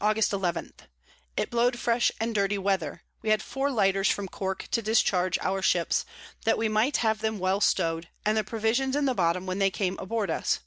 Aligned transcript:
Aug. 0.00 0.32
11. 0.32 0.74
It 1.36 1.50
blow'd 1.50 1.76
fresh 1.76 2.12
and 2.20 2.32
dirty 2.36 2.56
Weather; 2.56 3.02
we 3.20 3.30
had 3.30 3.42
four 3.42 3.68
Lighters 3.68 4.08
from 4.08 4.28
Cork 4.28 4.68
to 4.70 4.80
discharge 4.80 5.40
our 5.40 5.60
Ships, 5.60 6.04
that 6.44 6.56
we 6.56 6.68
might 6.68 6.98
have 6.98 7.20
them 7.20 7.40
well 7.40 7.60
stow'd, 7.60 8.08
and 8.24 8.36
the 8.38 8.44
Provisions 8.44 8.94
in 8.94 9.06
the 9.06 9.12
bottom 9.14 9.46
when 9.46 9.58
they 9.58 9.70
came 9.72 9.98
aboard 9.98 10.30
us. 10.30 10.60